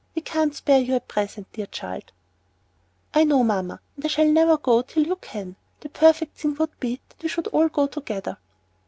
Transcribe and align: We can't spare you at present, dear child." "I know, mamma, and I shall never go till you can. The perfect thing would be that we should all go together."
We 0.15 0.23
can't 0.23 0.55
spare 0.55 0.79
you 0.79 0.95
at 0.95 1.07
present, 1.07 1.53
dear 1.53 1.67
child." 1.67 2.11
"I 3.13 3.23
know, 3.23 3.43
mamma, 3.43 3.81
and 3.95 4.03
I 4.03 4.07
shall 4.07 4.25
never 4.25 4.57
go 4.57 4.81
till 4.81 5.05
you 5.05 5.17
can. 5.17 5.57
The 5.81 5.89
perfect 5.89 6.39
thing 6.39 6.55
would 6.55 6.79
be 6.79 6.99
that 7.09 7.21
we 7.21 7.29
should 7.29 7.45
all 7.49 7.69
go 7.69 7.85
together." 7.85 8.39